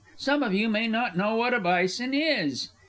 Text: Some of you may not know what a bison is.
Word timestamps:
Some 0.17 0.41
of 0.41 0.51
you 0.51 0.67
may 0.67 0.87
not 0.87 1.15
know 1.15 1.35
what 1.35 1.53
a 1.53 1.59
bison 1.59 2.15
is. 2.15 2.71